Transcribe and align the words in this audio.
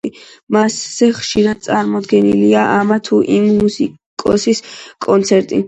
მასზე 0.55 1.09
ხშირად 1.17 1.61
წარმოდგენილია 1.67 2.65
ამა 2.79 2.99
თუ 3.11 3.23
იმ 3.37 3.47
მუსიკოსის 3.61 4.67
კონცერტი. 5.11 5.57